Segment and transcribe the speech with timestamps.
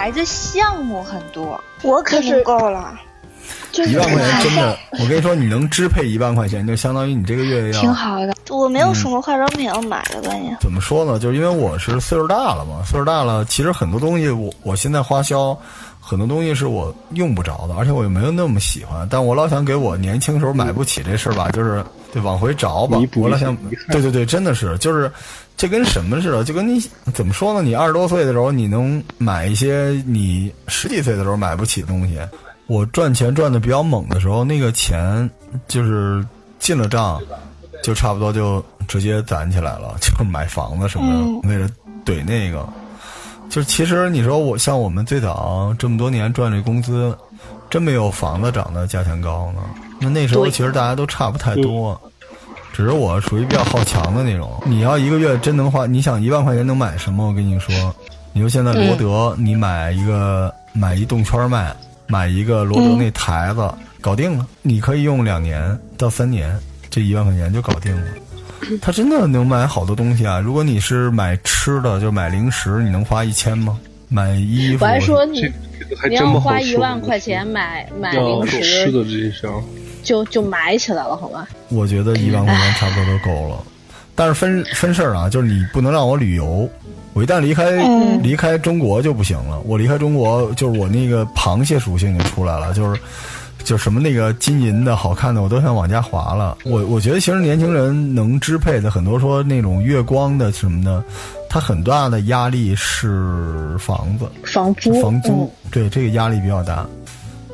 [0.00, 2.98] 孩子项目很多，我可是不够了。
[3.70, 8.34] 就是一万块钱真的，我跟你说，你能支配一万块钱，就相当于你这个月要挺好的。
[8.48, 10.56] 我没有什么化妆品要买的，关键。
[10.58, 11.18] 怎么说呢？
[11.18, 15.54] 就是因为我是岁数大了嘛，岁数大了，其实很多东西我我现在花销，
[16.00, 19.06] 很多东西是我用不着的，而且我又没有那么喜欢。
[19.10, 23.54] 但我老想给我年轻时候买不起这事儿吧，就是对往回找吧我老想
[23.90, 25.12] 对对对，真的是，就是
[25.60, 26.42] 这跟什么似的？
[26.42, 26.80] 就跟你
[27.12, 27.60] 怎么说呢？
[27.60, 32.18] 你二十多岁的时候，你能买一些你十几岁的时候买不起的东西。
[32.66, 35.28] 我赚钱赚的比较猛的时候，那个钱
[35.68, 36.24] 就是
[36.58, 37.20] 进了账，
[37.82, 41.68] 就差不多就直接攒起来了， 就是买房子什么的，为了
[42.06, 42.66] 怼那个。
[43.50, 47.14] 就是其实你说我像我们最早这么多年赚这工资，
[47.68, 49.60] 真没有房子涨的价钱高呢。
[50.00, 52.00] 那那时候其实大家都差不太多，
[52.72, 54.62] 只是我属于比较好强的那种。
[54.64, 57.26] 你要一个月真能花，你想一万块钱能买什么？
[57.28, 57.74] 我跟你说，
[58.32, 61.74] 你说现在罗德，你买一个买一动圈卖，
[62.06, 63.68] 买一个罗德那台子，
[64.00, 68.02] 搞定了，你可以用两年到三年，这一万块钱就搞定了。
[68.82, 70.38] 他真的能买好多东西啊！
[70.38, 73.78] 如果你是买吃的，就买零食，你能花一千吗？
[74.08, 75.40] 买衣服，我还说你
[76.08, 76.38] 你要真不。
[76.38, 79.50] 花一万块钱买买零食吃食，的这一项，
[80.02, 81.46] 就就买起来了，好吧？
[81.68, 83.62] 我觉得一万块钱差不多都够了。
[84.14, 86.68] 但是分分事儿啊，就是你不能让我旅游。
[87.12, 89.58] 我一旦离开、嗯离开中国就不行了。
[89.60, 93.00] 我离开中国，就是我那个螃蟹属性就出来了，就是
[93.64, 96.58] 就什么那个金银的好看的，我都想往家划了。
[96.64, 101.02] 我我觉得其实年轻人能支配的很多说那种月光的什么的，
[101.48, 104.28] 他很大的压力是房子。
[104.44, 106.86] 房租，房租，对这个压力比较大。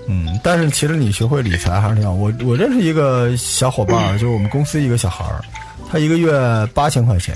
[0.09, 2.13] 嗯，但是其实你学会理财还是挺好。
[2.13, 5.43] 我我认识一个小伙伴儿，就是我们公司一个小孩儿，
[5.91, 6.33] 他一个月
[6.75, 7.35] 八千块钱，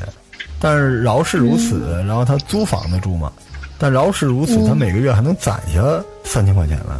[0.61, 3.33] 但是饶是如此，然后他租房子住嘛，
[3.79, 5.81] 但饶是如此，他每个月还能攒下
[6.25, 6.95] 三千块钱来，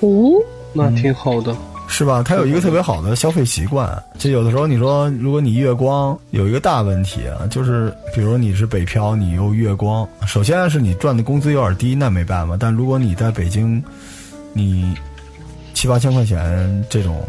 [0.00, 0.32] 哦，
[0.72, 1.56] 那挺好的。
[1.88, 2.20] 是吧？
[2.20, 3.88] 他有一个特别好的消费习惯。
[4.18, 12.56] 就有的时候你说，如果你月光有一个大问题啊，就是比如你是北漂，你又月光，首先是你赚的工资有点低，那没办法。
[12.58, 13.80] 但如果你在北京，
[14.56, 14.96] 你
[15.74, 17.22] 七八千块钱这种，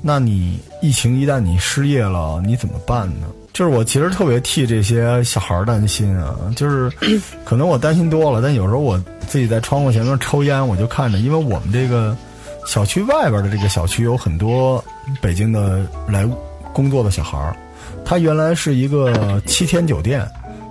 [0.00, 3.26] 那你疫情一旦你失业了，你怎么办呢？
[3.52, 6.88] 就是我其实特别替这些小孩儿担心啊，就是
[7.44, 12.16] 可能我担心多了，但有时候我自己在窗户前面抽烟，我就看着，因为我们这个
[12.64, 14.82] 小区外边的这个小区有很多
[15.20, 16.24] 北京的来
[16.72, 17.56] 工作的小孩儿，
[18.04, 20.24] 他原来是一个七天酒店，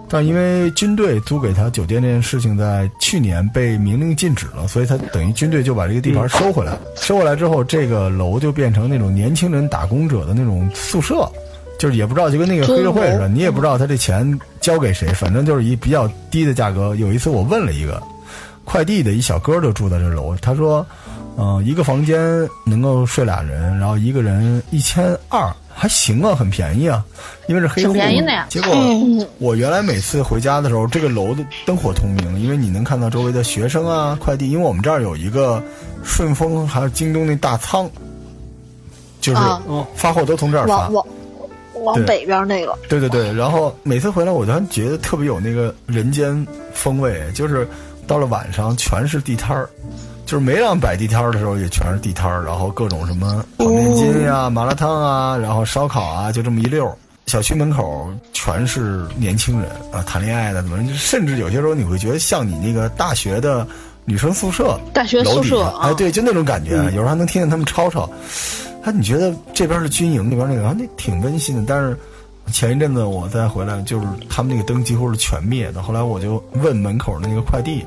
[0.10, 6.76] 但因为军队租给他酒店这件事情在去年被明令禁止了，所以他等于军队就把这个地盘收回来。
[6.96, 11.30] 收回来之后，这个楼就变成那种年轻人打工者的那种宿舍，
[11.78, 16.96] 就是也不知道就跟那个黑社会似的，你也不知道他这钱交给谁，反正就是以比较低的价格。
[16.96, 18.02] 有一次我问了一个
[18.66, 20.86] 快递的一小哥，就住在这楼，他说，
[21.38, 22.20] 嗯、一个房间
[22.66, 27.02] 能够睡俩人，然后一个人一千二，还行啊，很便宜啊，
[27.48, 28.46] 因为是黑户挺便宜的呀。
[28.50, 28.76] 结果
[29.38, 35.64] 我原来每次回家的时候，这个楼的灯火通明，因为你能看到周围的学生啊、快递，因为我们这儿有一个
[36.04, 37.90] 顺丰还有京东那大仓，
[39.22, 39.62] 就是啊。
[39.96, 40.90] 发货都从这儿发。
[40.90, 40.94] 往。
[40.94, 41.06] 往
[41.82, 47.66] 往北边那个，对对对，然后每次回来我就觉得特别有那个人间风味，就是
[48.06, 49.70] 到了晚上全是地摊儿，
[50.30, 56.96] 就是没让摆地摊儿的时候也全是地摊儿，然后各种什么炒面筋呀、麻辣烫啊，然后烧烤啊，就这么一溜儿。
[57.26, 63.66] 小区门口全是年轻人啊，谈恋爱的怎么，甚至有些时候你会觉得像你那个大学的
[64.06, 68.08] 女生宿舍，大学宿舍哎，啊，对，就那种感觉，有时候还能听见他们吵吵。
[68.84, 71.64] 哎，你觉得这边是军营，那边那个，啊，那挺温馨的。
[71.68, 71.98] 但是
[72.54, 75.82] 前一阵子我再回来，就是他们那个灯几乎是全灭的。
[75.82, 77.84] 后来我就问门口那个快递，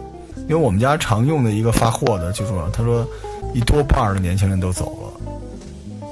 [0.49, 3.07] 因为我们家常用的一个发货的就说，他说
[3.55, 5.35] 一多半儿的年轻人都走了，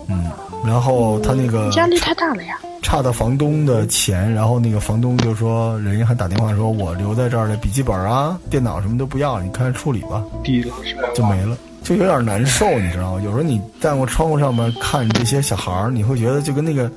[0.09, 0.25] 嗯，
[0.65, 2.59] 然后他那个压力太大了呀。
[2.83, 10.25] 差的房东的钱，然后那个房东就说，人家还打电话说，我留在这儿的笔记本啊、电脑什么都不要了，你看着处理吧。
[10.43, 11.03] 低了是吧？
[11.15, 13.21] 就没了，就有点难受，你知道吗？
[13.23, 16.91] 有时候你站过窗户上面看这些小孩儿，你会觉得就跟那个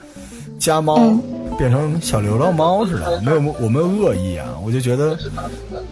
[0.57, 0.97] 家猫
[1.57, 5.17] 变成小流浪猫似的，没有我没有恶意啊，我就觉得，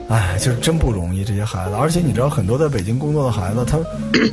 [0.09, 3.79] 哎，就是真不容易这些孩子，而且你知道很多在北京工作的孩子，他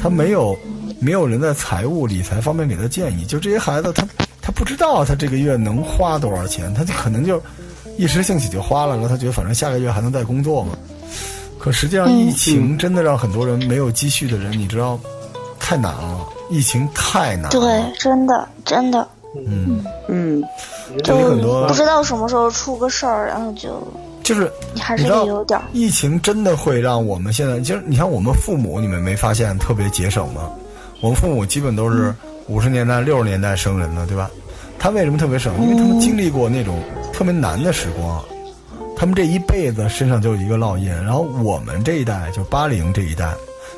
[0.03, 0.57] 他没有
[1.01, 4.07] 没有人在财务理财方面给他建议，就这些孩子他
[4.41, 7.41] 他不知道他这个月能花多少钱，他就可能就
[7.97, 10.73] 一时兴起就花了，然后他觉得反正下个月还能再工作嘛。
[11.59, 14.99] 可实际上，疫情真的让很多人没有积蓄的人，你知道，
[15.59, 16.25] 太难了。
[16.51, 17.51] 疫情太难了。
[17.51, 20.43] 对，真的真的，嗯，嗯，
[21.05, 23.87] 这里很多不知道什么时候出个事儿，然后就
[24.23, 25.65] 就是你还是得有点儿。
[25.73, 30.51] 疫情真的会让我们现在，就是你像我们父母，你们没发现特别节省吗？
[31.01, 32.13] 我们父母基本都是
[32.49, 34.31] 五十年代、六十年代生人的，对吧？
[34.79, 35.53] 他为什么特别省？
[35.61, 36.81] 因为他们经历过那种
[37.13, 38.25] 特别难的时光，
[38.97, 40.89] 他们这一辈子身上就有一个烙印。
[40.89, 43.35] 然后我们这一代，就八零这一代，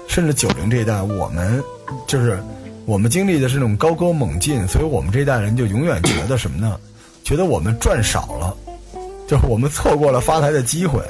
[0.06, 1.62] 甚至九零这一代，我们
[2.06, 2.43] 就是
[2.90, 6.76] 我们经历的是那种高歌猛进，所以我们这代人就永远觉得什么呢？
[7.22, 8.52] 觉得我们赚少了。
[9.28, 11.00] 就是我们错过了发财的机会，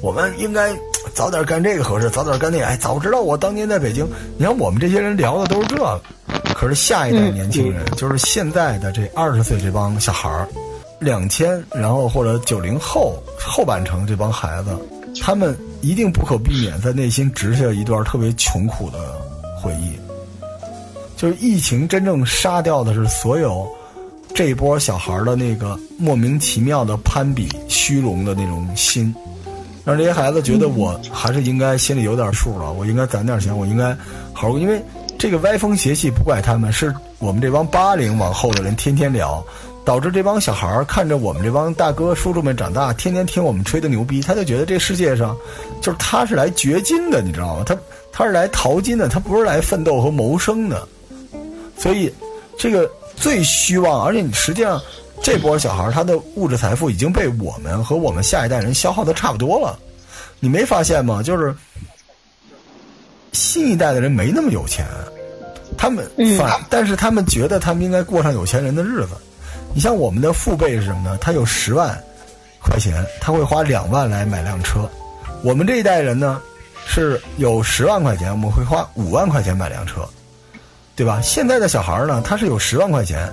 [0.00, 0.72] 我们应该
[1.12, 2.66] 早点干这个合适，早点干那个。
[2.66, 4.08] 哎，早知道我当年在北京。
[4.38, 6.00] 你看我们这些人聊的都是这个，
[6.54, 10.46] 可是下一代年轻人，就是现在的这二十岁这帮小孩儿，
[11.00, 14.70] 两千，然后或者九零后后半程这帮孩子，
[15.20, 18.98] 他们一定不可避免在内心植下一段特别穷苦的
[19.60, 19.98] 回忆。
[21.24, 23.66] 就是疫情真正杀掉的是所有。
[24.34, 29.14] 这波小孩的那个莫名其妙的攀比、虚荣的那种心，
[29.86, 33.94] 让这些孩子觉得我还是应该心里有点数了，我应该攒点钱，我应该
[34.34, 34.58] 好好。
[34.58, 34.82] 因为
[35.16, 39.42] 这个歪风邪气不怪他们，是我们这帮八零往后的人天天聊，
[39.82, 45.34] 导致这帮小孩看着我们这帮大哥叔叔们长大，天天听我们吹的牛逼，他就觉得这世界上
[45.80, 47.62] 就是他是来掘金的，你知道吗？
[47.64, 47.74] 他
[48.12, 50.86] 他是来淘金的，他不是来奋斗和谋生的，
[51.84, 52.10] 所以
[52.58, 52.90] 这个。
[53.16, 54.82] 最虚妄，而且你实际上，
[55.22, 59.78] 这波小孩他的物质财富已经被我们和我们下一代人消耗的差不多了。
[60.40, 61.22] 你没发现吗？
[61.22, 61.54] 就是
[63.30, 64.84] 新一代的人没那么有钱，
[65.78, 66.04] 他们
[66.36, 69.10] 反，但是他们觉得他们应该过上有钱人的日子。
[69.72, 71.16] 你像我们的父辈是什么呢？
[71.20, 71.96] 他有十万
[72.60, 74.90] 块钱，他会花两万来买辆车。
[75.44, 76.42] 我们这一代人呢，
[76.84, 80.04] 是有十万块钱，我们会花五万块钱买辆车。
[80.96, 81.20] 对吧？
[81.22, 83.32] 现在的小孩呢，他是有十万块钱，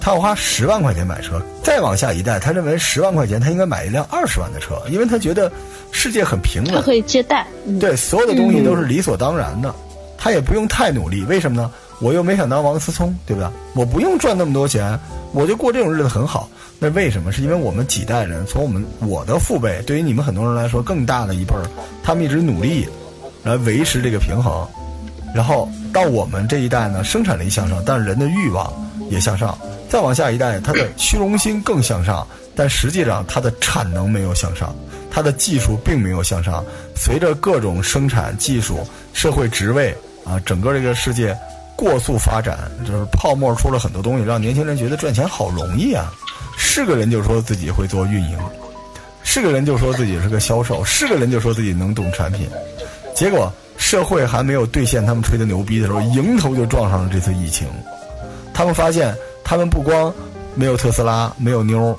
[0.00, 1.40] 他要花十万块钱买车。
[1.62, 5.50] 再往下一代，他认为十万块钱他应该买一辆二十万的车，因为他觉得
[5.92, 7.46] 世界很平稳，他可以借贷。
[7.78, 9.72] 对，所有的东西都是理所当然的，
[10.16, 11.22] 他也不用太努力。
[11.24, 11.70] 为什么呢？
[12.00, 13.50] 我又没想当王思聪，对不对？
[13.74, 14.98] 我不用赚那么多钱，
[15.32, 16.48] 我就过这种日子很好。
[16.78, 17.32] 那为什么？
[17.32, 21.62] 是因为我们几代人，从我们我的父辈，对于你们很多人来说更大的一辈儿，
[22.02, 22.88] 他们一直努力
[23.42, 24.66] 来维持这个平衡。
[25.38, 28.72] 然后到我们这一代呢，生产力向上，但是人的欲望
[29.08, 29.56] 也向上。
[29.88, 32.26] 再往下一代，他的虚荣心更向上，
[32.56, 34.74] 但实际上他的产能没有向上，
[35.08, 36.64] 他的技术并没有向上。
[36.96, 41.38] 随着各种生产技术、社会职位啊，整个这个世界
[41.76, 46.12] 过速发展，就是泡沫出了很多东西，让年轻人觉得赚钱好容易啊。
[46.56, 48.36] 是个人就说自己会做运营，
[49.22, 52.48] 是个人就说自己是个销售，是个人就说自己能懂产品，
[53.14, 53.52] 结果。
[53.78, 57.66] 社会还没有兑现他们吹的牛逼的时候，迎头就撞上了这次疫情。
[58.52, 60.12] 他们发现，他们不光
[60.54, 61.96] 没有特斯拉，没有妞，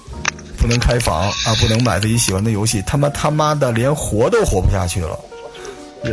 [0.58, 5.18] 不能开房啊，不能买自己喜欢的游戏，他妈他妈的连活都活不下去了。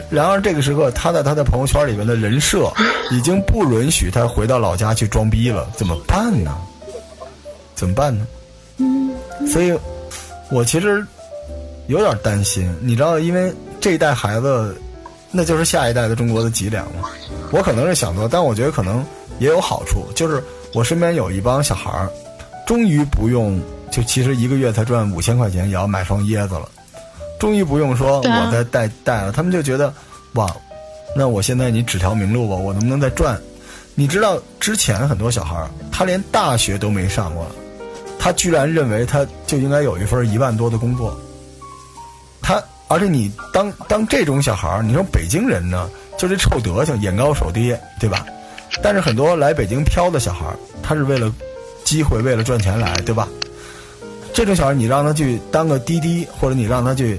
[0.09, 2.73] 然而这个时刻，他在他的朋友圈里面的人设
[3.11, 6.57] 已经不允许他回到老家去装逼了，怎么办呢？
[7.75, 8.27] 怎么办呢？
[9.47, 9.77] 所以，
[10.51, 11.05] 我其实
[11.89, 14.81] 有点担心，你知道，因为这一代孩子。
[15.37, 17.11] 那就是下一代的中国的脊梁了。
[17.53, 19.05] 我可能是想多，但我觉得可能
[19.39, 20.07] 也有好处。
[20.15, 22.11] 就是我身边有一帮小孩儿，
[22.67, 26.67] 终于不用就其实一个月才赚五千块钱也要买双椰子了，
[27.39, 29.31] 终于不用说我在带带了。
[29.31, 29.93] 他们就觉得
[30.37, 30.51] 哇，
[31.15, 33.39] 那我现在你指条明路吧，我能不能再赚？
[33.95, 37.47] 你知道之前很多小孩儿他连大学都没上过，
[38.19, 41.26] 他居然认为他就应该有一份一万多的工作，他。
[42.89, 48.25] 而且你当当这种小孩儿，你说北京人呢，就这臭德行，眼高手低，对吧？
[48.83, 51.33] 但是很多来北京漂的小孩儿，他是为了
[51.85, 53.29] 机会，为了赚钱来，对吧？
[54.33, 57.19] 这种小孩儿，你让他去当个滴滴，或者你让他去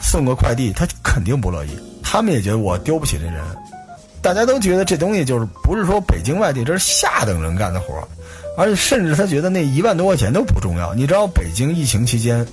[0.00, 1.70] 送个快递，他肯定不乐意。
[2.02, 3.36] 他们也觉得我丢不起这人，
[4.20, 8.08] 大家都觉得这东西就是不是说北京外地，这是下等人干的活儿，
[8.56, 10.92] 而且甚至他觉得那一万多块钱都不重要。
[10.94, 12.44] 你知道北京疫情期间。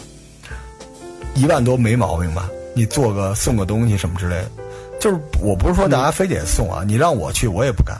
[1.37, 2.49] 一万多没毛病吧？
[2.73, 4.51] 你做个送个东西什么之类的，
[4.99, 7.95] 就是我不是说大家非得送啊，你让我去我也不干，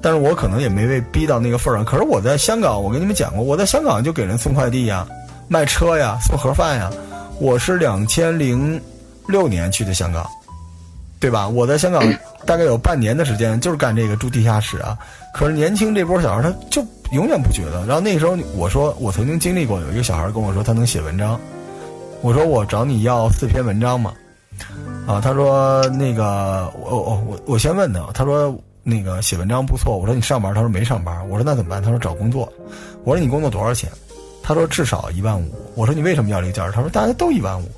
[0.00, 1.84] 但是我可能也没被逼到那个份儿上。
[1.84, 5.06] 可是我在香港，我跟你们讲过，我在香港就给人送快递呀、
[5.48, 6.90] 卖车呀、送盒饭呀。
[7.38, 8.80] 我是两千零
[9.26, 10.26] 六年去的香港，
[11.20, 11.48] 对吧？
[11.48, 12.02] 我在香港
[12.44, 14.96] 大概有半年的时间就是干这个住地下室啊。
[15.34, 17.84] 可是年轻这波小孩他就永远不觉得。
[17.86, 21.40] 然后那时候我说我曾经经历过，有一个小孩跟我说他能写文章。
[22.22, 24.14] 我说我找你要四篇文章嘛，
[25.08, 31.82] 啊，他说那个我我我我先问他，他说那个写文章不错，我说你上班，他说没上班，我说那怎么办？
[31.82, 32.50] 他说找工作，
[33.02, 33.90] 我说你工作多少钱？
[34.40, 35.52] 他说至少一万五。
[35.74, 36.70] 我说你为什么要这个价？
[36.70, 37.68] 他说大家都一万五。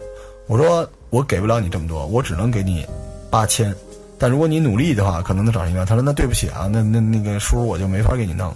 [0.46, 2.86] 我说我给不了你这么多，我只能给你
[3.30, 3.74] 八千。
[4.18, 5.86] 但如果你努力的话，可能能涨一万。
[5.86, 8.54] 他说那对不起啊，那那那个叔我就没法给你弄。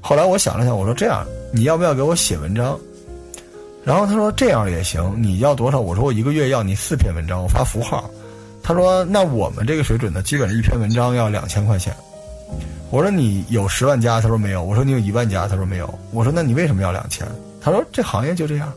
[0.00, 2.76] 后来我想了想，我说这样，你要不要给我写文章？
[3.90, 5.80] 然后他说这样也行，你要多少？
[5.80, 8.08] 我说我一个月要你四篇文章，我发符号。
[8.62, 11.92] 他说那我们这个水准呢，基本上一篇文章要两千块钱。
[12.90, 14.20] 我说你有十万加？
[14.20, 14.62] 他说没有。
[14.62, 15.48] 我说你有一万加？
[15.48, 15.92] 他说没有。
[16.12, 17.26] 我说那你为什么要两千？
[17.60, 18.72] 他说这行业就这样。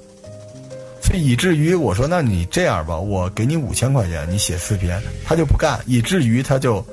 [1.00, 6.84] 所以以至于我说那你这样吧，我给你五千块钱，你写四篇，他就不干，以至于他就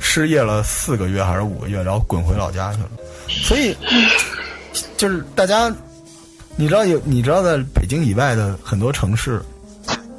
[0.00, 2.88] 失业了四个月还是五个月，然后滚回老家去了。
[3.28, 3.76] 所以
[4.96, 5.72] 就是大家。
[6.60, 7.00] 你知道有？
[7.04, 9.40] 你知道在北京以外的很多城市，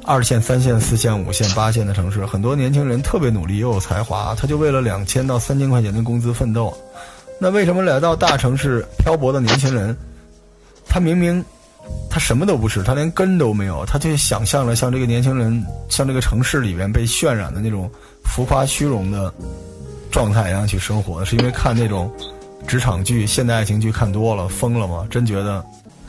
[0.06, 6.74] 二线、三线、四线、五线、八线的城市，很多年轻人特别努力又有才华，他就为了两千到三千块钱的工资奋斗。
[7.38, 9.94] 那为什么来到大城市漂泊的年轻人，
[10.88, 11.44] 他明明
[12.08, 17.90] 他什么都不是，他连根都没有，他却想象了像这个年轻人，像这个城市里边被渲染的那种
[18.24, 19.30] 浮夸虚荣的
[20.10, 21.22] 状态一样去生活？
[21.22, 22.10] 是因为看那种
[22.66, 25.06] 职场剧、现代爱情剧看多了，疯了吗？
[25.10, 25.62] 真觉得。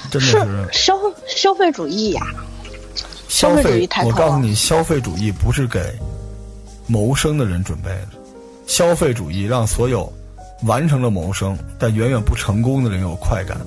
[0.10, 2.22] 真的是消消费主义呀！
[3.28, 5.80] 消费主义太我告诉你，消费主义不是给
[6.88, 8.08] 谋生的人准备的。
[8.68, 10.12] 消费主义让所有
[10.64, 13.58] 完成了谋生但远远不成功的人有快感。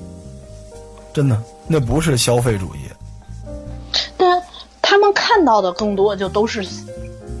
[1.13, 2.79] 真的，那不是消费主义。
[4.17, 4.41] 但
[4.81, 6.63] 他们看到的更多就都是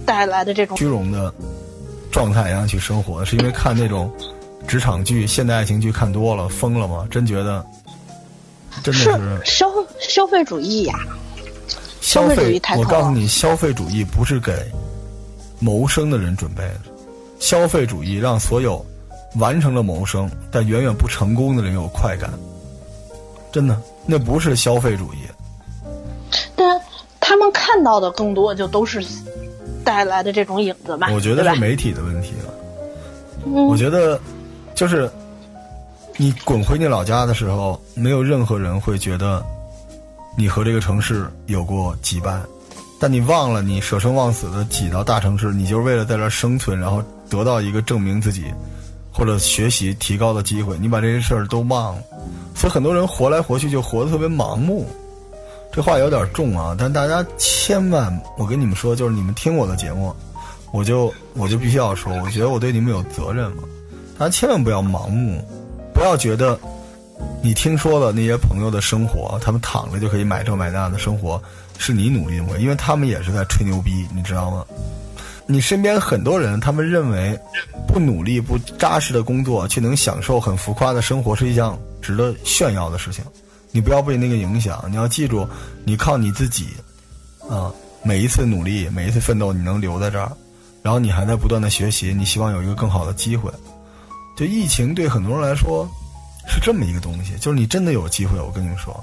[0.05, 1.33] 带来的这种虚荣的
[2.11, 4.11] 状态然后去生活，是因为看那种
[4.67, 7.07] 职场剧、现代爱情剧看多了，疯了吗？
[7.11, 7.63] 真觉得。
[8.83, 9.67] 真的是消
[9.99, 10.95] 消费主义呀！
[12.01, 14.53] 消费主义太我告诉你，消费主义不是给
[15.59, 16.81] 谋生的人准备的。
[17.39, 18.85] 消费主义让所有
[19.37, 22.29] 完成了谋生但远远不成功的人有快感。
[23.51, 25.17] 真的，那不是消费主义。
[26.55, 26.79] 但
[27.19, 29.03] 他们看到的更多就都是
[29.83, 31.09] 带来的这种影子吧？
[31.11, 32.53] 我觉得是媒体的问题了。
[33.67, 34.19] 我觉得
[34.75, 35.09] 就是。
[36.17, 39.45] 你滚回你老家的时候，没有任何人会觉得
[40.37, 42.39] 你和这个城市有过羁绊，
[42.97, 48.45] 但你忘了你舍生忘死的挤到大城市，你就是为了在这生存，然后得到一个证明自己
[49.11, 50.77] 或者学习提高的机会。
[50.77, 52.01] 你把这些事儿都忘了，
[52.55, 54.87] 所以很多人活来活去就活得特别盲目。
[55.69, 60.15] 这话有点重啊，但大家千万，我跟你们说，就是你们听我的节目，
[60.71, 63.63] 我就我就必须要说，我觉得我对你们有责任嘛，
[64.17, 65.45] 大家千万不要盲目。
[65.95, 66.59] 不要觉得
[67.41, 71.41] 你听说的那些朋友的生活，他们躺着就可以买这买那的生活，
[71.77, 74.65] 是你努力的，因为他们也是在吹牛逼，你知道吗？
[75.47, 77.39] 你身边很多人，他们认为
[77.87, 83.23] 不努力、不扎实的工作，却能享受很浮夸的生活，是一项值得炫耀的事情。
[83.71, 85.47] 你不要被那个影响，你要记住，
[85.85, 86.67] 你靠你自己
[87.49, 87.71] 啊，
[88.03, 90.31] 每一次努力，每一次奋斗，你能留在这儿，
[90.81, 93.51] 然后你还在不断的学习，你希望有一个更好的机会。
[94.35, 95.87] 就疫情对很多人来说
[96.47, 98.37] 是这么一个东西，就是你真的有机会。
[98.39, 99.01] 我跟你们说，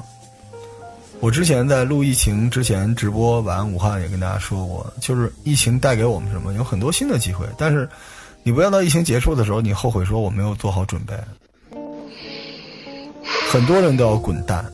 [1.20, 7.46] 我之前在录疫情之前直播完武汉也跟大家说过，就是疫情带给我们什么，有很多新的机会。
[7.56, 7.88] 但是
[8.42, 11.14] 你不要到疫情结束的时候，你后悔说我没有做好准备。
[13.50, 14.64] 很多人都要滚蛋，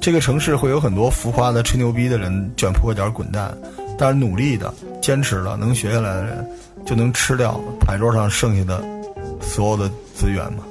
[0.00, 3.56] 这个城市会有很多浮夸的吹牛逼的人卷铺盖卷滚蛋，
[3.98, 6.50] 但是努力的、坚持了、能学下来的人，
[6.86, 8.99] 就能吃掉牌桌上剩下的。
[9.40, 10.64] 所有的资源嘛，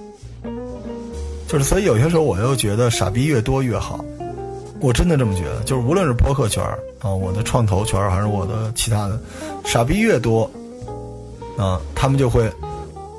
[1.47, 4.03] 就是所以有些时候我又觉得傻逼越多越好，
[4.79, 5.61] 我真的这么觉得。
[5.63, 6.63] 就是无论是播客圈
[6.99, 9.19] 啊，我的创投圈还是我的其他的，
[9.65, 10.49] 傻逼越多
[11.57, 12.49] 啊，他们就会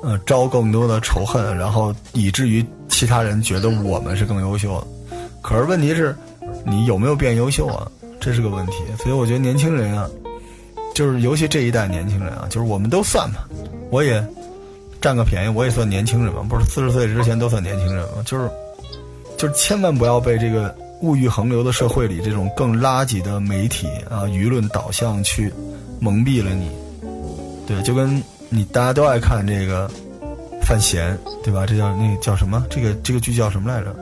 [0.01, 5.17] 呃招更多的仇恨，然后以至于其他人觉得我们是更优秀的。
[5.41, 6.15] 可是问题是，
[6.65, 7.89] 你有没有变优秀啊？
[8.19, 8.77] 这是个问题。
[8.97, 10.09] 所以我觉得年轻人啊，
[10.93, 13.47] 就是尤其这一代年轻人啊，就是我们都算吧，
[13.89, 14.23] 我也。
[15.01, 18.49] 占个便宜，我也算年轻人嘛，不是四十岁之前都算年轻人嘛，就是，
[19.37, 25.51] 就是千万不要被这个物欲横流的社会里这种更垃圾的媒体啊舆论导向去
[25.99, 26.69] 蒙蔽了你，
[27.65, 29.89] 对，就跟你大家都爱看这个
[30.61, 31.65] 范闲，对吧？
[31.65, 32.63] 这叫那叫什么？
[32.69, 33.95] 这个这个剧叫什么来着？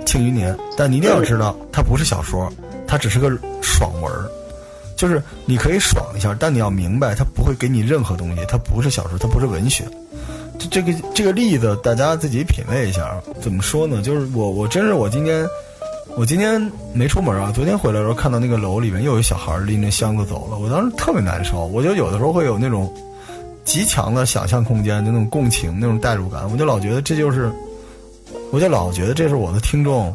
[0.04, 0.54] 《庆余年》。
[0.76, 2.50] 但你一定要知道，它不是小说，
[2.86, 3.28] 它只是个
[3.60, 4.30] 爽文儿。
[5.00, 8.44] 就是你可以爽一下，但你要明白，它不会给你任何东西。
[8.46, 9.82] 它不是小说，它不是文学。
[10.58, 13.18] 这这个这个例子，大家自己品味一下。
[13.40, 14.02] 怎么说呢？
[14.02, 15.48] 就是我我真是我今天
[16.18, 16.60] 我今天
[16.92, 17.50] 没出门啊。
[17.50, 21.64] 昨天回来的时候看到那个楼里面又有小孩拎着箱子走了，我当时特别难受。
[21.64, 22.92] 我就有的时候会有那种
[23.64, 26.42] 极强的想象空间，就那种共情，那种代入感。
[26.52, 27.50] 我就老觉得这就是，
[28.52, 30.14] 我就老觉得这是我的听众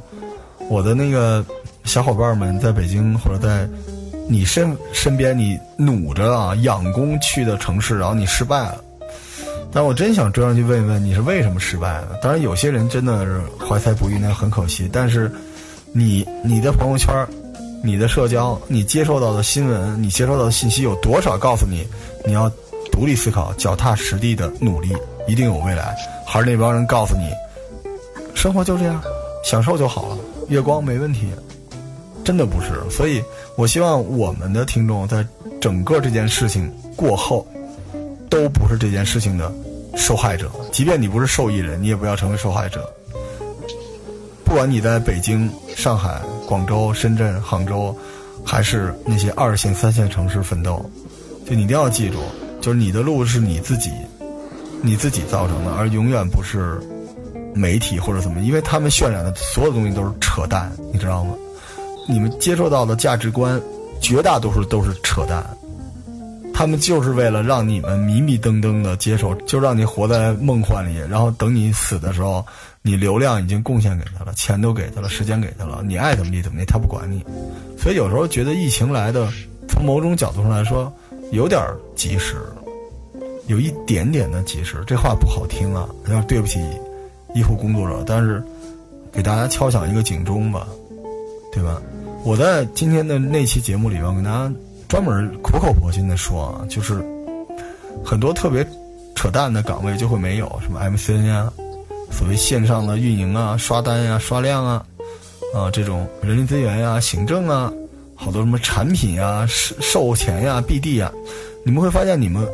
[0.69, 1.43] 我的那个
[1.85, 3.67] 小伙伴们在北京或者在
[4.27, 8.81] 你身身边，你努着啊养工去的城市，然后你失败了。
[9.71, 12.17] 但我真想追上去问一问，你是为什么失败的？
[12.21, 14.89] 当然，有些人真的是怀才不遇，那很可惜。
[14.91, 15.29] 但是，
[15.91, 17.13] 你你的朋友圈、
[17.83, 21.85] 你的社交、你接受到的新闻、你接受到的信息，有多少告诉你
[22.25, 22.49] 你要
[22.91, 24.95] 独立思考、脚踏实地的努力，
[25.27, 25.93] 一定有未来？
[26.25, 27.29] 还是那帮人告诉你，
[28.33, 29.01] 生活就这样，
[29.43, 30.17] 享受就好了，
[30.47, 31.27] 月光没问题？
[32.25, 32.71] 真的不是。
[32.89, 33.23] 所以
[33.55, 35.25] 我希望我们的听众在
[35.61, 37.47] 整个这件事情过后，
[38.29, 39.49] 都不是这件事情的。
[39.97, 42.85] 受害者，即便你不是受益人，你也不要成为受害者。
[44.43, 47.97] 不管你在北京、上海、广州、深圳、杭州，
[48.43, 50.85] 还是那些二线、三线城市奋斗，
[51.45, 52.17] 就你一定要记住，
[52.59, 53.89] 就是你的路是你自己，
[54.81, 56.77] 你自己造成的，而永远不是
[57.53, 61.33] 媒体或者怎么，因为他们渲染的所有东西都是扯淡，你知道吗？
[62.07, 63.59] 你们接受到的价值观，
[63.99, 65.45] 绝大多数都是扯淡。
[66.53, 72.45] 他们就是为了让你们迷迷瞪瞪的接受，就让你活在梦幻里，然后等你死的时候，
[72.81, 77.21] 你流量已经贡献给他了，钱都给他了，时间给他了，你爱怎么地怎么地，他不管你。
[77.77, 79.27] 所以有时候觉得疫情来的，
[79.67, 80.89] 从某种角度上来说，
[81.33, 81.61] 有点
[81.93, 82.35] 及时，
[83.47, 84.81] 有一点点的及时。
[84.87, 86.61] 这话不好听啊，有点对不起
[87.33, 88.41] 医护工作者，但是
[89.11, 90.65] 给大家敲响一个警钟吧，
[91.51, 91.81] 对吧？
[92.25, 94.51] 我在今天的那期节目里边，我跟大家。
[94.87, 97.03] 专门苦口婆心的说啊，就是
[98.03, 98.65] 很多特别
[99.13, 101.51] 扯淡的岗位就会没有什么 MCN 呀，
[102.11, 104.85] 所谓线上的运营啊、刷单呀、刷量啊，
[105.53, 107.71] 啊这种人力资源呀、行政啊，
[108.15, 111.11] 好多什么产品呀、售售前呀、BD 呀，
[111.63, 112.47] 你们会发现你们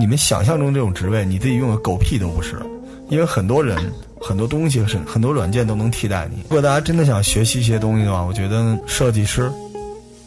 [0.00, 2.56] 你们想象中这种职位，你自己用的狗屁都不是，
[3.10, 3.76] 因为很多人
[4.26, 6.38] 很多东西是很多软件都能替代你。
[6.44, 9.50] 如果大家真的想学习一些东西的话，我觉得设计师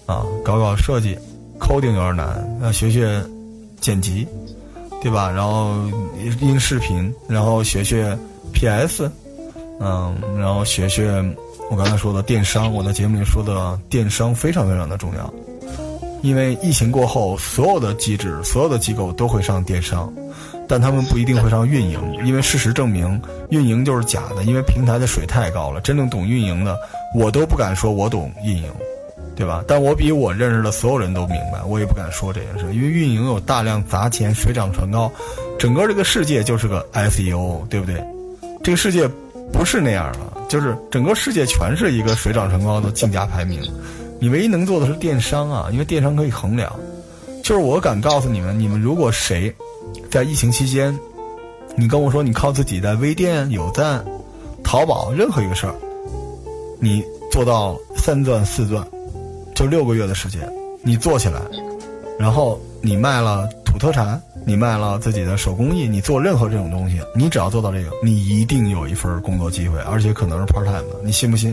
[0.06, 1.18] 啊，搞搞设计。
[1.60, 3.20] coding 有点难，要学学
[3.82, 4.28] 剪辑，
[5.02, 5.32] 对吧？
[5.32, 5.74] 然后
[6.40, 8.16] 音视频，然后学学
[8.54, 9.10] PS，
[9.80, 11.12] 嗯，然后学学
[11.72, 12.72] 我刚才说的电商。
[12.72, 15.34] 我在节目里说的电商非常非常的重要，
[16.22, 20.14] 因为疫情过后，所有的机制、所有的机构都会上电商，
[20.68, 25.80] 但他们不一定会上运营，因为事实证明运营就是假的，因为平台的水太高了。
[25.82, 26.78] 真正懂运营的，
[27.16, 28.70] 我都不敢说我懂运营。
[29.36, 29.64] 对吧？
[29.68, 35.12] 但我比我认识的所有人都明白，我也不敢说这件事，因为运营有大量砸钱，水涨船高，
[35.60, 38.04] 整个这个世界就是个 SEO，对不对？
[38.64, 39.08] 这个世界
[39.54, 43.62] 不是那样的，就是整个世界全是一个水涨船高的竞价排名，
[44.20, 46.76] 你唯一能做的是电商啊，因为电商可以衡量。
[47.44, 49.54] 就是我敢告诉你们，你们如果谁
[50.10, 50.98] 在疫情期间，
[51.76, 54.04] 你跟我说你靠自己在微店、有赞、
[54.63, 55.76] 淘宝任何一个事儿，
[56.80, 58.86] 你做到三钻四钻。
[59.54, 60.48] 就六个月的时间，
[60.84, 61.41] 你做起来，
[62.20, 71.52] 然后你卖了土特产，你卖了自己的手工艺，你做任何这种东西，你只要做到这个，你一定有一份工作机会，而且可能是 part time 的，你信不信？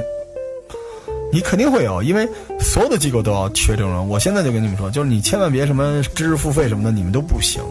[1.33, 2.29] 你肯定会有，因为
[2.61, 4.09] 所有的机构都要缺这种人。
[4.09, 7.63] 我现在就跟你们说，就是你千万别什么知识付费什么的，你们都不行，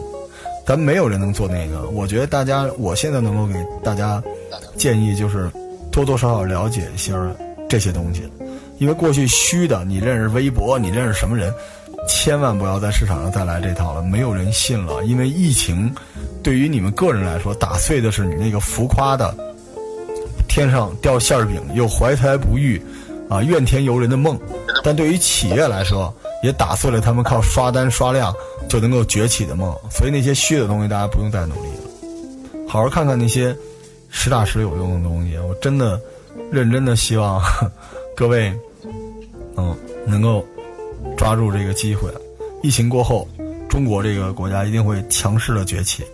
[0.66, 1.88] 咱没有人能做那个。
[1.90, 4.22] 我觉得大家，我现在能够给大家
[4.76, 5.50] 建议就是
[5.90, 7.14] 多多少少了解一下
[7.68, 8.22] 这些东西。
[8.78, 11.52] 因为过去虚的，你认识微博，你认识什么人，
[12.08, 15.04] 千万不要在市场上再来这套了，没有人信了。
[15.04, 15.94] 因为疫情，
[16.42, 19.32] 对于你们个人来说，打碎的是你那个浮夸的
[20.48, 22.82] 天上掉馅儿饼又怀才不遇，
[23.28, 24.36] 啊怨天尤人的梦；
[24.84, 28.32] 但对于企业来说，也打碎了他们靠刷单刷量
[28.68, 29.74] 就能够崛起的梦。
[29.90, 33.56] 所以那些虚的东西，大家不用再努力了，好好看看那些
[34.10, 35.38] 实打实有用的东西。
[35.38, 35.98] 我真的
[36.52, 37.42] 认真的希望。
[38.14, 38.52] 各位，
[39.56, 40.46] 嗯，能够
[41.16, 42.08] 抓住这个机会。
[42.62, 43.26] 疫情过后，
[43.68, 46.04] 中国这个国家一定会强势的崛起。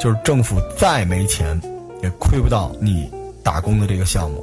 [0.00, 1.60] 就是政府再没钱，
[2.02, 3.08] 也亏不到你
[3.42, 4.42] 打工的这个项目，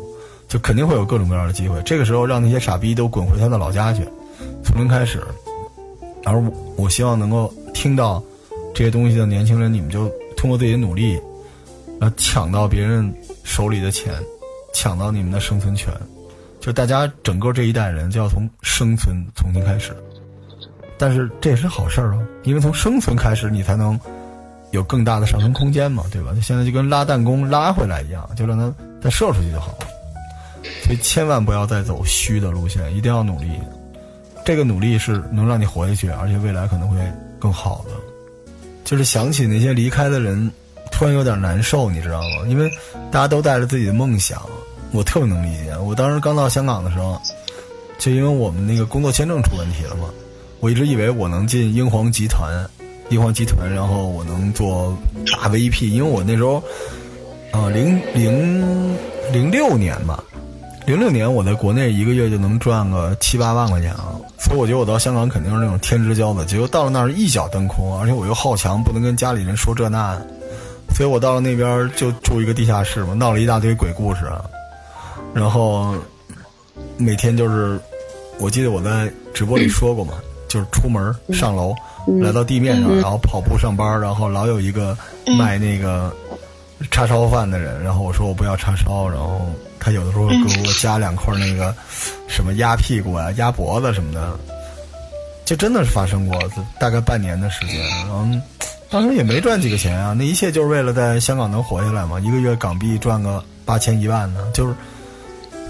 [0.50, 1.82] 就肯定会有各种各样的机会。
[1.84, 4.04] 这个时候，让那些傻逼都滚回他的老家去，
[4.64, 5.24] 从零开始。
[6.26, 6.44] 而
[6.76, 8.22] 我希望能够听到
[8.74, 11.18] 这些东西的年轻人，你们就通过自己的努力，
[12.02, 13.10] 呃，抢到别人
[13.44, 14.14] 手里的钱，
[14.74, 15.94] 抢到你们的生存权。
[16.60, 19.96] 就大家整个这一代人就要从生存重新开始，
[20.98, 23.98] 但是这也是好事儿啊，因为从生存开始，你才能
[24.72, 26.34] 有更大的上升空间嘛，对吧？
[26.34, 29.88] 就现在就跟拉弹弓拉回来一样，就让它再射出去就好了。
[30.84, 33.52] 所以千万不要再走虚的路线，一定要努力。
[34.46, 36.98] 这个努力是能让你活下去，而且未来可能会
[37.38, 37.92] 更好的。
[38.84, 40.52] 就是想起那些离开的人，
[40.92, 42.48] 突然有点难受，你知道吗？
[42.48, 42.70] 因为
[43.12, 44.42] 大家都带着自己的梦想。
[44.92, 45.78] 我特别能理解。
[45.78, 47.22] 我当时刚到香港的时候，
[48.00, 50.10] 就因为我们那个工作签证出问题了嘛，
[50.60, 52.68] 我一直以为我能进英皇集团，
[53.10, 54.98] 英皇集团，然后我能做
[55.32, 56.64] 大 VP，因为我那时候，
[57.52, 58.98] 呃，零零
[59.32, 60.24] 零六年吧，
[60.90, 70.16] 零六年我在国内一个月就能赚个七八万块钱啊，所以我觉得我到香港肯定是那种天之骄子，结果到了那儿一脚蹬空，而且我又好强，不能跟家里人说这那。
[70.16, 70.26] 的，
[70.96, 74.26] 所以我到了那边就住一个地下室嘛，闹了一大堆鬼故事。
[74.26, 74.44] 啊，
[75.32, 75.94] 然后
[76.98, 77.80] 每天就是，
[78.40, 80.16] 我记得我在直播里说过嘛，
[80.48, 81.72] 就是出门上楼，
[82.20, 84.98] 来到地面上，然后跑步上班，然后老有一个
[85.38, 86.12] 卖那个
[86.90, 89.40] 叉烧饭的人，然后我说我不要叉烧，然后
[89.80, 91.74] 他有的时候给我加两块那个
[92.28, 94.38] 什么鸭屁股啊、鸭脖子什么的，
[95.46, 96.38] 就真的是发生过，
[96.80, 98.26] 大概半年的时间，然后。
[98.92, 102.20] 当时也没赚几个钱啊，那一切就是为了在香港能活下来嘛。
[102.20, 104.74] 一个月港币赚个八千一万呢，就是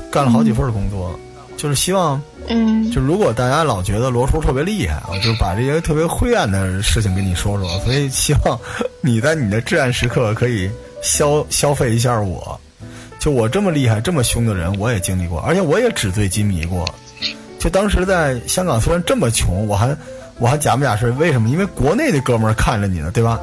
[0.10, 1.20] 干了好几份工作，
[1.58, 8.58] 就是希望，嗯，就如果大家老觉得罗叔特别厉害啊，就把这些特别灰暗的事情跟你说说，所以希望
[9.02, 10.72] 你在你的至暗时刻可以
[11.04, 12.58] 消消费一下我。
[13.20, 16.88] 就我这么厉害、这么凶的人，我也经历过，而且我也纸醉金迷过。
[17.60, 19.96] 就当时在香港虽然这么穷，我还。
[20.42, 21.50] 我还假不假是为什么？
[21.50, 23.38] 因为国内的哥们儿看着你呢，对吧？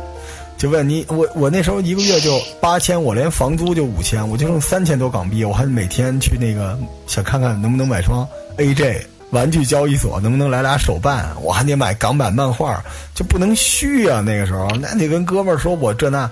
[0.57, 6.75] 就问你，我我那时候一个月就八千，我连房租就五千，我就剩三千多港币，我还每天去那个
[7.07, 12.83] 想看看能不能买双 AJ 玩具交易所，能不能来俩手办，我还得买港版漫画，
[13.15, 14.23] 就不能虚啊。
[14.23, 16.31] 那个时候，那得跟哥们儿说我这那。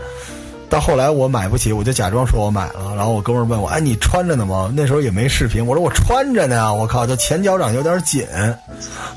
[0.70, 6.74] 到后来我买不起，我就假装说我买了，然后我哥们儿问我：“哎，你穿着呢吗？”那时候也没视频，我说我穿着呢。
[6.74, 8.26] 我靠，这前脚掌有点紧，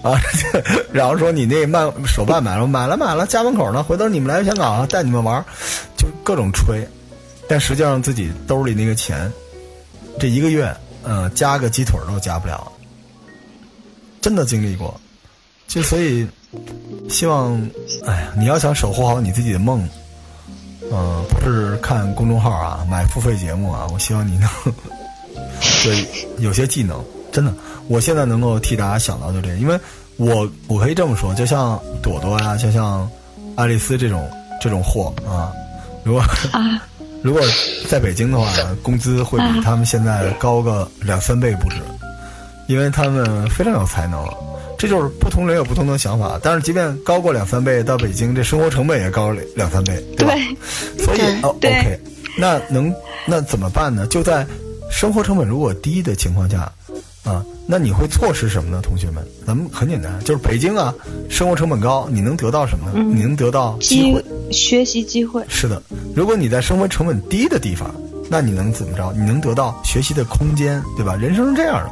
[0.04, 0.22] 啊，
[0.92, 3.82] 然后说你那漫手办买了，买了买了，家门口呢。
[3.82, 5.44] 回头你们来香港啊，带你们玩，
[5.98, 6.88] 就各种吹。
[7.48, 9.32] 但实际上自己兜里那个钱，
[10.20, 10.72] 这一个月，
[11.04, 12.72] 嗯，加个鸡腿都加不了。
[14.22, 15.00] 真的经历过，
[15.68, 16.28] 就所以
[17.10, 17.58] 希望，
[18.06, 19.88] 哎呀，你要想守护好你自己的梦。
[20.92, 24.50] 嗯，不是看公众号啊，买付费节目啊，我希望你能
[25.84, 26.06] 对
[26.38, 27.54] 有些技能，真的，
[27.88, 29.80] 我现在能够替大家想到就这，因为
[30.16, 33.10] 我我可以这么说，就像朵朵呀、啊，就像
[33.56, 34.30] 爱丽丝这种
[34.62, 35.52] 这种货啊，
[36.04, 36.22] 如果
[36.52, 36.82] 啊，
[37.22, 37.42] 如果
[37.90, 38.48] 在北京的话，
[38.82, 41.78] 工资会比他们现在高个两三倍不止，
[42.68, 44.26] 因为他们非常有才能。
[44.78, 50.34] 这就是不同人有不同的想法，但是即便高过两三倍，到北京这生活成本也高两三倍，对吧？
[50.98, 52.00] 对所以哦，OK，
[52.38, 52.94] 那能
[53.26, 54.06] 那怎么办呢？
[54.08, 54.46] 就在
[54.92, 56.72] 生活成本如果低的情况下，
[57.24, 58.80] 啊，那你会错失什么呢？
[58.82, 60.94] 同学们，咱们很简单，就是北京啊，
[61.30, 63.04] 生活成本高，你能得到什么呢？
[63.04, 64.24] 你能得到机机会。
[64.52, 65.82] 学习机会，是的，
[66.16, 67.94] 如果你在生活成本低的地方，
[68.30, 69.12] 那你能怎么着？
[69.14, 71.16] 你能得到学习的空间，对吧？
[71.16, 71.92] 人生是这样的，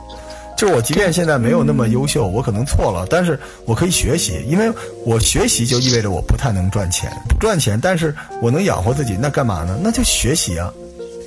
[0.57, 4.71] 就是我即便现在没有那么优秀，我可能错了，但是我可以学习，因为
[5.05, 9.77] 我学习就意味着我不太能赚钱，不赚钱，但是我能养活自己，那干嘛呢？
[9.83, 10.71] 那就学习啊，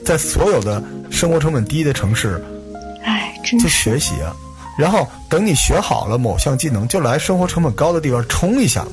[0.04, 2.42] 在所有的生活成本低的城市，
[3.04, 4.34] 哎，真就学习啊，
[4.78, 8.92] 然后等你学好了某项技能，就来生活成本高的地方冲一下嘛。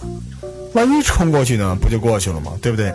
[0.76, 2.52] 万一冲过去呢，不就过去了吗？
[2.62, 2.94] 对不对？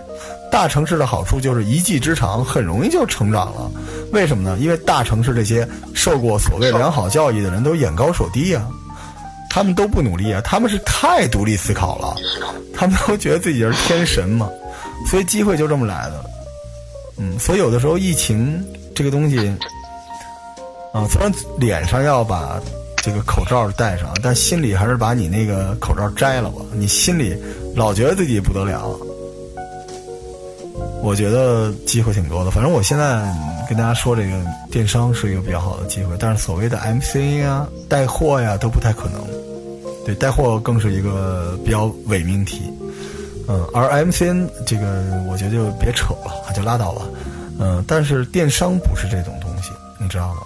[0.53, 3.71] 大城市的好处就是一技之长，很容易就成长了。
[4.13, 4.59] 为什么呢？
[4.61, 8.67] 因为大城市这些受过所谓良好教育的人都眼高手低呀、
[9.49, 12.15] 他们都不努力啊，他们是太独立思考了，
[12.75, 14.49] 他们都觉得自己是天神嘛，
[15.07, 16.25] 所以机会就这么来的。
[17.17, 18.63] 嗯，所以有的时候疫情
[18.95, 19.39] 这个东西，
[20.93, 22.61] 啊，虽然脸上要把
[22.97, 26.63] 这个口罩戴上，但心里还是把你那个口罩摘了吧。
[26.73, 27.37] 你心里
[27.75, 28.91] 老觉得自己不得了，
[31.03, 32.51] 我觉得机会挺多的。
[32.51, 33.35] 反正我现在
[33.69, 34.33] 跟大家说，这个
[34.71, 39.23] 电商是一个比较好的机会，但是所谓的 MCN 啊、带货呀都不太可能。
[40.05, 42.63] 对，带货更是一个比较伪命题。
[43.49, 47.03] 嗯，而 MCN 这个我觉得就别扯了，就拉倒吧。
[47.59, 50.41] 嗯，但是电商不是这种东西，你知道吗？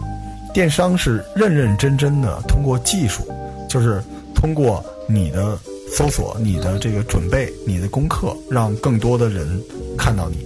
[0.52, 3.26] 电商是认认真真的通过技术，
[3.68, 4.02] 就是
[4.34, 5.58] 通过你的
[5.90, 9.62] 搜索、你的这个准备、你的功课，让更多的人
[9.96, 10.36] 看到你。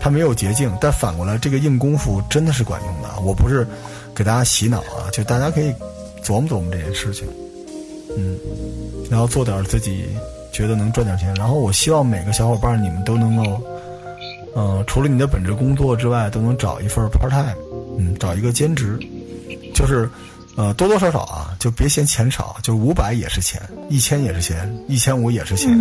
[0.00, 3.08] 它没有捷径，但反过来，这个硬功夫真的是管用的。
[3.20, 3.64] 我不是
[4.14, 5.72] 给大家洗脑啊，就大家可以
[6.24, 7.26] 琢磨琢磨这件事情，
[8.16, 8.36] 嗯，
[9.08, 10.06] 然后做点自己
[10.52, 11.32] 觉得能赚点钱。
[11.34, 13.62] 然后我希望每个小伙伴你们都能够，
[14.56, 17.56] 嗯、除了你的本职工作之外，都能找一份 part time，
[17.96, 18.98] 嗯，找一个兼职，
[19.72, 20.10] 就是
[20.54, 25.74] 呃，多多少少啊，就别嫌钱少，就五百也是钱，一千也是钱，一千五也是钱，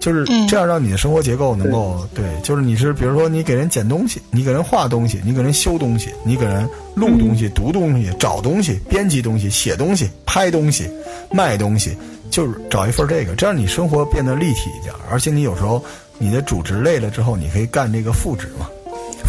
[0.00, 10.90] 就是这样让你的生活结构能够对，就是你是比如说你给人捡东西，你给人画东西，你给人修东西，你给人录东西、读东西、找东西、编辑东西、写东西、拍东西、
[11.30, 11.96] 卖东西，
[12.28, 15.80] 就是找一份这个，这样你生活变得立体一点，而且你有时候
[16.18, 18.66] 你的主职累了之后，你可以干这个副职嘛，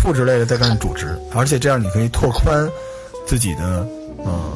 [0.02, 2.68] 副职累了再干主职，而且这样你可以拓宽
[3.28, 3.88] 自己的。
[4.26, 4.54] 嗯，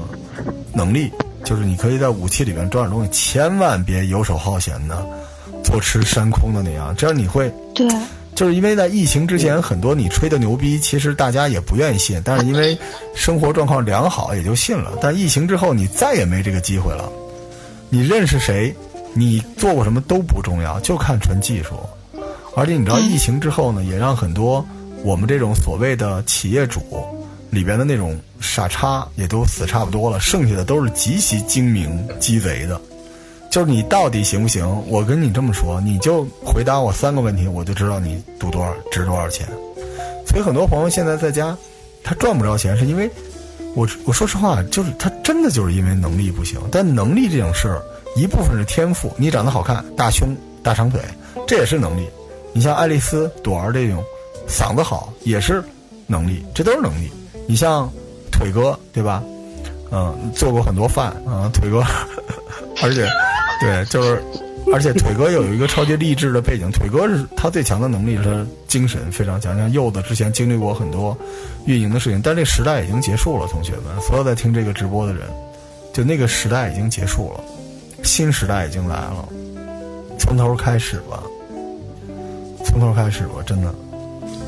[0.74, 1.12] 能力
[1.44, 5.06] 就是你可以在武器里面装点东西，千万别游手好闲的，
[5.64, 7.88] 坐吃山空的那样，这样你会对，
[8.36, 12.78] 就是因为在疫情之前，很多你吹的牛逼，其实大家也不愿意信，但是因为
[13.16, 14.92] 生活状况良好，也就信了。
[15.02, 17.10] 但疫情之后，你再也没这个机会了。
[17.90, 18.76] 你认识谁，
[19.14, 21.76] 你做过什么都不重要，就看纯技术。
[22.56, 24.66] 而且你知道，疫情之后呢，也让很多
[25.04, 26.82] 我们这种所谓的企业主。
[27.50, 32.80] 里边的那种傻叉也都死差不多了，剩下的都是极其精明鸡贼的。
[33.50, 34.68] 就是你到底行不行？
[34.88, 39.48] 我跟你这么说，你就回答我三个问题，我就知道你赌多少值多少钱。
[40.28, 41.58] 所以很多朋友现在在家，
[42.04, 43.10] 他赚不着钱，是因为
[43.74, 46.60] 我我说实话，就是他真的就是因为能力不行。
[46.70, 47.82] 但能力这种事儿，
[48.16, 51.00] 一部分是天赋，你长得好看，大胸大长腿，
[51.48, 52.08] 这也是能力。
[52.52, 54.04] 你像爱丽丝、朵儿这种，
[54.48, 55.64] 嗓子好也是
[56.06, 57.10] 能力，这都是能力。
[57.48, 57.90] 你像
[58.32, 59.24] 腿哥对吧？
[59.90, 61.82] 嗯，做过很多饭啊，腿哥，
[62.84, 63.08] 而且
[63.62, 64.22] 对，就是，
[64.74, 66.70] 而且腿哥有一个超级励志的背景。
[66.70, 69.58] 腿哥是他最强的能力是精神非常强。
[69.58, 71.18] 像柚子之前经历过很多
[71.66, 75.22] 运营的事情，但这时代已经结束了，同学们，所有在听这个直播的人，
[75.94, 77.40] 就那个时代已经结束了，
[78.04, 79.30] 新时代已经来了，
[80.20, 81.24] 从头开始吧，
[82.66, 83.74] 从头开始吧，真的，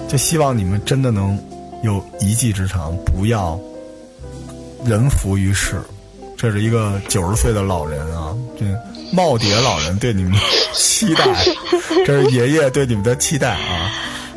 [0.09, 1.39] 就希望你们真的能。
[1.83, 3.59] 有一技之长，不要
[4.85, 5.81] 人浮于事。
[6.37, 8.65] 这是一个九十岁的老人啊，这
[9.13, 10.39] 耄耋老人对你们的
[10.73, 11.25] 期待，
[12.05, 13.91] 这是爷爷对你们的期待啊！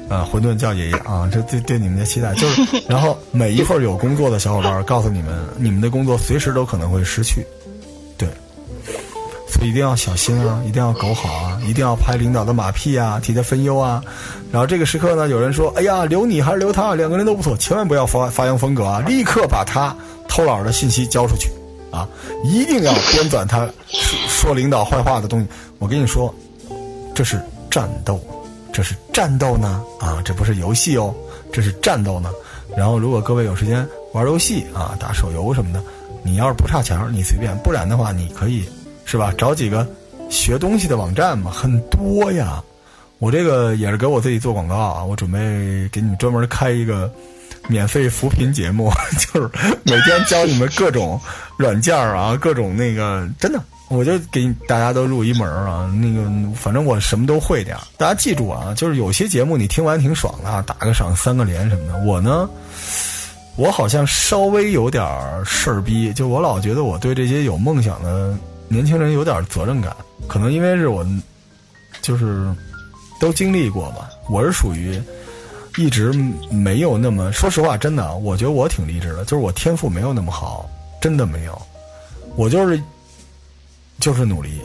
[0.09, 7.47] 啊，混沌叫爷爷啊，这对对你们的期待就是，然后每一份有工作的小伙伴告诉你们，你们的工作随时都可能会失去。
[9.63, 10.63] 一定要小心啊！
[10.67, 11.61] 一定要苟好啊！
[11.67, 14.03] 一定要拍领导的马屁啊，替他分忧啊。
[14.51, 16.95] 然后这个时刻呢，有人说：“哎呀，留你还是留他？
[16.95, 19.01] 两个人都不错，千万不要发发扬风格啊！
[19.01, 19.97] 立刻把他
[20.29, 21.51] 偷懒的信息交出去
[21.91, 22.07] 啊！
[22.45, 25.47] 一定要编纂他说说领导坏话的东西。
[25.79, 26.35] 我跟你说，
[27.15, 28.21] 这是战斗，
[28.73, 30.21] 这是战斗呢啊！
[30.25, 31.15] 这不是游戏哦，
[31.53, 32.31] 这是战斗呢。
[32.77, 35.83] 然后，如果各位有时间玩游戏啊，打手游什么的，
[36.23, 38.65] 你要是不差钱你随便；不然的话，你可以。
[39.05, 39.33] 是吧？
[39.37, 39.87] 找几个
[40.31, 42.63] 学东西的网站嘛，很多呀。
[43.19, 45.05] 我这个也是给我自己做广告啊。
[45.05, 47.09] 我准备给你们专门开一个
[47.69, 48.91] 免费扶贫节目，
[49.33, 49.49] 就是
[49.85, 51.21] 每天教你们各种
[51.57, 55.89] 软件啊，各种那个真的，我就给大家都入一门啊。
[56.01, 61.99] 那个反正我什么都会点大家记住啊，就是有些节目你听完挺爽的，打个赏、三个连什么的。
[61.99, 62.51] 我呢，
[63.55, 65.05] 我好像稍微有点
[65.45, 68.37] 事儿逼，就我老觉得我对这些有梦想的。
[68.73, 69.95] 年轻人有点责任感，
[70.27, 71.07] 可能因为是我，
[72.01, 72.51] 就是
[73.21, 74.09] 都经历过吧。
[74.31, 74.99] 我是属于
[75.77, 76.11] 一直
[76.51, 80.67] 没有那么说实话，真的，我觉得我挺励志的，就是我天赋没有那么好，
[81.03, 81.61] 真的没有。
[82.35, 82.83] 我就是
[84.01, 84.59] 就是努力，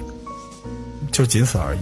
[1.12, 1.80] 就仅此而已。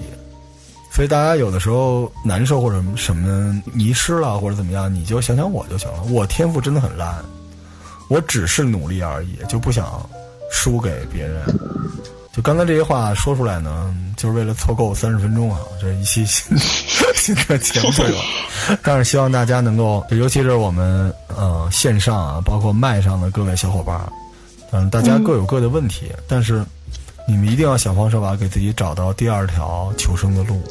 [0.92, 6.02] 所以大家有的时候难受或者什么迷失了或者怎么样，你就想想我就行了。
[6.10, 7.24] 我天赋真的很烂，
[8.08, 10.10] 我只是努力而已，就不想
[10.50, 11.44] 输给别人。
[12.36, 16.58] 就刚才这些话说出来呢，就是为了凑够三十分钟啊，这一期新
[17.16, 18.20] 新的节目内容。
[18.84, 23.98] 但是希望大家能够，尤其是我们呃线上啊，包括麦上的各位小伙伴，
[24.72, 26.62] 嗯，大家各有各的问题，但是
[27.26, 30.62] 你们一定要想方设法给自己找到第二条求生的路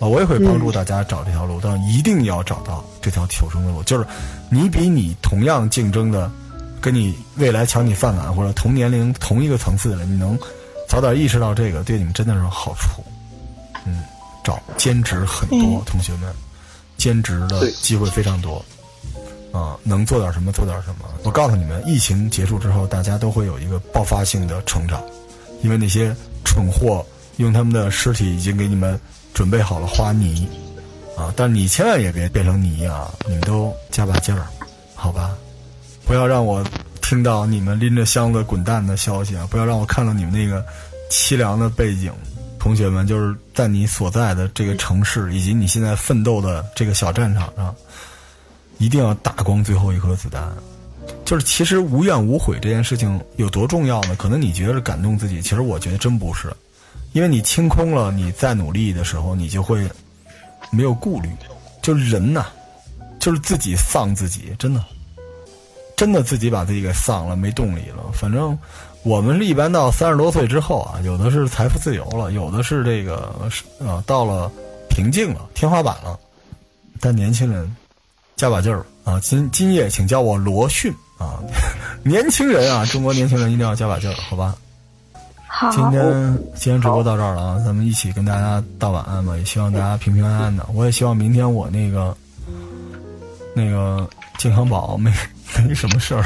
[0.00, 0.08] 啊！
[0.08, 4.06] 我也会帮助大家找这条路，但一定要找到这条求生的路，就是
[4.50, 6.32] 你比你同样竞争的，
[6.80, 10.38] 跟你未来抢你饭碗或者同年龄同一个层次的人，你能。
[10.88, 13.04] 早点意识到这个，对你们真的是好处。
[13.84, 14.02] 嗯，
[14.42, 16.34] 找兼职很多，同学们，
[16.96, 18.64] 兼职的机会非常多。
[19.52, 21.04] 啊，能做点什么做点什么。
[21.24, 25.02] 我告诉你们，疫情结束之后，大家都会有一个爆发性的成长，
[25.62, 27.04] 因为那些蠢货
[27.36, 28.98] 用他们的尸体已经给你们
[29.34, 30.48] 准备好了花泥。
[31.16, 33.12] 啊，但你千万也别变成泥啊！
[33.26, 34.46] 你们都加把劲儿，
[34.94, 35.36] 好吧？
[36.06, 36.64] 不要让我。
[37.08, 39.48] 听到你们拎着箱子滚蛋的消息啊！
[39.50, 40.62] 不要让我看到你们那个
[41.10, 42.12] 凄凉的背景，
[42.58, 47.74] 同学们，就是在你所在的这个城市以及你现在奋斗的这个小战场上，
[48.76, 50.52] 一定要打光最后一颗子弹，
[51.24, 54.14] 就是其实无怨无悔这件事情有多重要呢？
[54.16, 56.54] 可能你觉得是感动自己，其实我觉得真不是，
[57.14, 59.88] 因为你清空了，你再努力的时候，你就会
[60.70, 61.30] 没有顾虑。
[61.80, 62.44] 就是人呐，
[63.18, 64.84] 就是自己丧自己，真的，
[65.98, 68.04] 真的自己把自己给丧了，没动力了。
[68.14, 68.56] 反正
[69.02, 74.48] 我们是一般到三十多岁之后啊，有的是财富自由了，有的是这个是啊到了
[74.88, 76.16] 瓶颈了，天花板了。
[77.00, 77.74] 但年轻人
[78.36, 79.18] 加把劲儿啊！
[79.20, 81.42] 今今夜请叫我罗迅啊！
[82.04, 84.54] 年轻人啊，中国年轻人一定要加把劲儿，好吧？
[85.48, 90.64] 好，今天今天直播到这儿了啊，咱们一起跟大家道晚安吧，也希望大家平平安安的。
[90.72, 92.16] 我也希望明天我那个
[93.52, 94.08] 那个
[94.38, 95.12] 健康宝没
[95.66, 96.24] 没 什么事儿，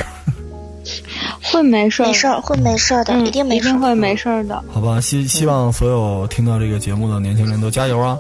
[1.43, 3.71] 会没事儿，没事儿，会没事儿的，嗯，一定没事儿。
[3.71, 4.63] 一定会没事儿的。
[4.73, 5.01] 好吧？
[5.01, 8.17] 希希望所有听到这个节目的年轻人都加油啊！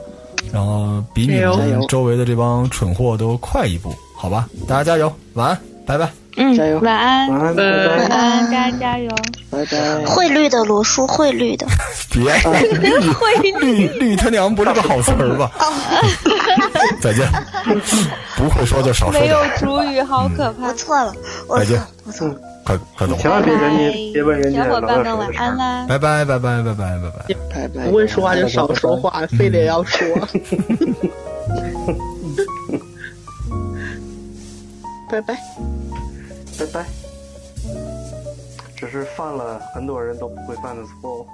[0.52, 4.48] 然后比你们周围的这帮蠢货都快一步，好吧？
[4.68, 6.10] 大家加油，晚安，拜拜。
[6.36, 9.10] 嗯加油，晚安，晚安，拜晚，安，大家加油。
[9.50, 10.04] 拜拜。
[10.06, 11.66] 汇率的罗叔，汇率的，
[12.10, 12.22] 别
[13.42, 15.50] 绿绿绿他娘不是个好词儿吧？
[17.00, 17.28] 再见，
[18.36, 20.74] 不会说就少说没有，主语，好可怕我。
[20.74, 21.14] 错了，
[21.48, 22.40] 我再见错了，我错了。
[22.64, 25.28] 快快走，千万别人家，别问人家小伙伴们晚。
[25.36, 25.84] 安啦。
[25.88, 27.34] 拜拜拜拜拜拜拜拜。
[27.52, 27.86] 拜拜。
[27.88, 30.06] 不会说话就少说话，非得要说。
[35.10, 35.36] 拜拜。
[36.58, 36.86] 拜拜。
[38.76, 41.26] 这是犯了很多人都不会犯的错误。